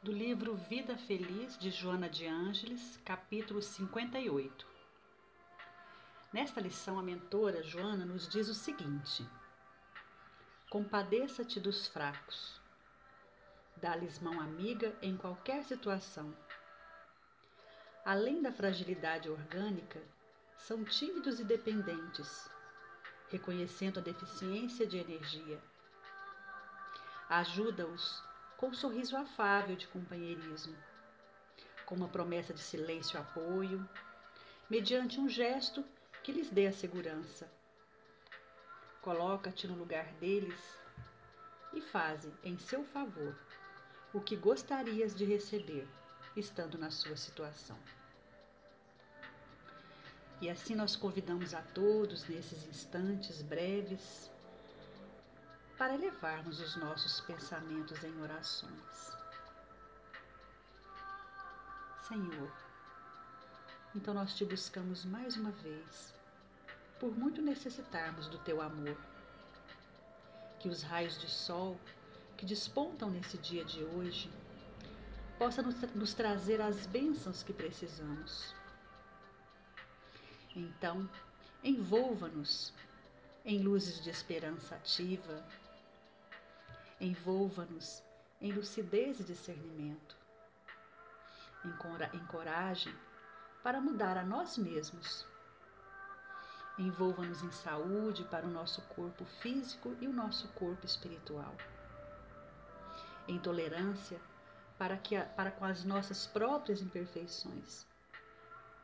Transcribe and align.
do 0.00 0.12
livro 0.12 0.54
Vida 0.54 0.96
Feliz 0.96 1.58
de 1.58 1.70
Joana 1.72 2.08
de 2.08 2.24
Ângeles, 2.24 3.00
capítulo 3.04 3.60
58. 3.60 4.64
Nesta 6.32 6.60
lição, 6.60 7.00
a 7.00 7.02
mentora 7.02 7.64
Joana 7.64 8.04
nos 8.04 8.28
diz 8.28 8.48
o 8.48 8.54
seguinte: 8.54 9.28
Compadeça-te 10.70 11.58
dos 11.58 11.88
fracos. 11.88 12.60
Dá-lhes 13.76 14.20
mão 14.20 14.40
amiga 14.40 14.96
em 15.02 15.16
qualquer 15.16 15.64
situação. 15.64 16.32
Além 18.04 18.40
da 18.40 18.52
fragilidade 18.52 19.28
orgânica, 19.28 20.00
são 20.56 20.84
tímidos 20.84 21.40
e 21.40 21.44
dependentes, 21.44 22.48
reconhecendo 23.30 23.98
a 23.98 24.02
deficiência 24.02 24.86
de 24.86 24.96
energia. 24.96 25.60
Ajuda-os 27.28 28.22
com 28.58 28.66
um 28.66 28.74
sorriso 28.74 29.16
afável 29.16 29.76
de 29.76 29.86
companheirismo, 29.86 30.76
com 31.86 31.94
uma 31.94 32.08
promessa 32.08 32.52
de 32.52 32.60
silêncio 32.60 33.16
e 33.16 33.20
apoio, 33.20 33.88
mediante 34.68 35.20
um 35.20 35.28
gesto 35.28 35.84
que 36.24 36.32
lhes 36.32 36.50
dê 36.50 36.66
a 36.66 36.72
segurança. 36.72 37.48
Coloca-te 39.00 39.68
no 39.68 39.76
lugar 39.76 40.12
deles 40.14 40.60
e 41.72 41.80
faze 41.80 42.34
em 42.42 42.58
seu 42.58 42.84
favor 42.84 43.38
o 44.12 44.20
que 44.20 44.34
gostarias 44.34 45.14
de 45.14 45.24
receber 45.24 45.86
estando 46.36 46.76
na 46.76 46.90
sua 46.90 47.16
situação. 47.16 47.78
E 50.40 50.50
assim 50.50 50.74
nós 50.74 50.96
convidamos 50.96 51.54
a 51.54 51.62
todos 51.62 52.28
nesses 52.28 52.66
instantes 52.66 53.40
breves 53.40 54.30
para 55.78 55.94
elevarmos 55.94 56.60
os 56.60 56.74
nossos 56.74 57.20
pensamentos 57.20 58.02
em 58.02 58.20
orações. 58.20 59.16
Senhor, 62.08 62.52
então 63.94 64.12
nós 64.12 64.34
te 64.34 64.44
buscamos 64.44 65.04
mais 65.04 65.36
uma 65.36 65.52
vez, 65.52 66.12
por 66.98 67.16
muito 67.16 67.40
necessitarmos 67.40 68.26
do 68.26 68.38
teu 68.38 68.60
amor. 68.60 68.96
Que 70.58 70.68
os 70.68 70.82
raios 70.82 71.20
de 71.20 71.30
sol 71.30 71.78
que 72.36 72.44
despontam 72.44 73.08
nesse 73.08 73.38
dia 73.38 73.64
de 73.64 73.84
hoje 73.84 74.28
possam 75.38 75.64
nos, 75.64 75.80
nos 75.94 76.12
trazer 76.12 76.60
as 76.60 76.86
bênçãos 76.86 77.44
que 77.44 77.52
precisamos. 77.52 78.52
Então, 80.56 81.08
envolva-nos 81.62 82.72
em 83.44 83.60
luzes 83.60 84.02
de 84.02 84.10
esperança 84.10 84.74
ativa, 84.74 85.44
Envolva-nos 87.00 88.02
em 88.40 88.52
lucidez 88.52 89.20
e 89.20 89.24
discernimento, 89.24 90.16
em 92.12 92.26
coragem 92.26 92.94
para 93.62 93.80
mudar 93.80 94.16
a 94.16 94.24
nós 94.24 94.58
mesmos. 94.58 95.26
Envolva-nos 96.76 97.42
em 97.42 97.50
saúde 97.52 98.24
para 98.24 98.46
o 98.46 98.50
nosso 98.50 98.82
corpo 98.82 99.24
físico 99.24 99.96
e 100.00 100.08
o 100.08 100.12
nosso 100.12 100.48
corpo 100.48 100.86
espiritual. 100.86 101.54
Em 103.28 103.38
tolerância 103.38 104.20
para, 104.76 104.96
que, 104.96 105.20
para 105.36 105.50
com 105.52 105.64
as 105.64 105.84
nossas 105.84 106.26
próprias 106.26 106.80
imperfeições 106.80 107.86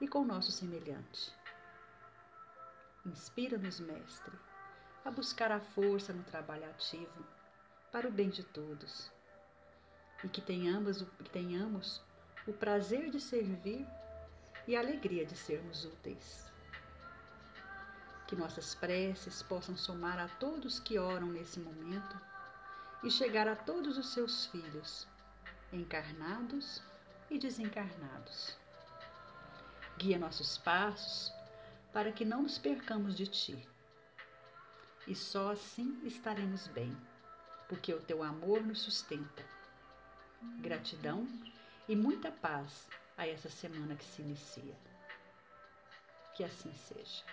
e 0.00 0.08
com 0.08 0.20
o 0.20 0.26
nosso 0.26 0.50
semelhante. 0.52 1.32
Inspira-nos, 3.06 3.80
Mestre, 3.80 4.38
a 5.04 5.10
buscar 5.10 5.50
a 5.50 5.60
força 5.60 6.12
no 6.12 6.22
trabalho 6.24 6.68
ativo 6.70 7.24
para 7.92 8.08
o 8.08 8.10
bem 8.10 8.30
de 8.30 8.42
todos. 8.42 9.12
E 10.24 10.28
que 10.28 10.40
tenhamos, 10.40 11.02
que 11.02 11.30
tenhamos 11.30 12.00
o 12.46 12.52
prazer 12.52 13.10
de 13.10 13.20
servir 13.20 13.86
e 14.66 14.74
a 14.74 14.80
alegria 14.80 15.26
de 15.26 15.36
sermos 15.36 15.84
úteis. 15.84 16.50
Que 18.26 18.34
nossas 18.34 18.74
preces 18.74 19.42
possam 19.42 19.76
somar 19.76 20.18
a 20.18 20.26
todos 20.26 20.80
que 20.80 20.98
oram 20.98 21.26
nesse 21.26 21.60
momento 21.60 22.18
e 23.04 23.10
chegar 23.10 23.46
a 23.46 23.54
todos 23.54 23.98
os 23.98 24.14
seus 24.14 24.46
filhos, 24.46 25.06
encarnados 25.70 26.82
e 27.30 27.38
desencarnados. 27.38 28.56
Guia 29.98 30.18
nossos 30.18 30.56
passos 30.56 31.30
para 31.92 32.10
que 32.10 32.24
não 32.24 32.42
nos 32.42 32.56
percamos 32.56 33.14
de 33.14 33.26
Ti. 33.26 33.68
E 35.06 35.14
só 35.14 35.50
assim 35.50 36.00
estaremos 36.04 36.68
bem 36.68 36.96
porque 37.72 37.94
o 37.94 38.00
teu 38.02 38.22
amor 38.22 38.60
nos 38.60 38.82
sustenta. 38.82 39.42
Gratidão 40.60 41.26
e 41.88 41.96
muita 41.96 42.30
paz 42.30 42.86
a 43.16 43.26
essa 43.26 43.48
semana 43.48 43.96
que 43.96 44.04
se 44.04 44.20
inicia. 44.20 44.76
Que 46.36 46.44
assim 46.44 46.70
seja. 46.74 47.24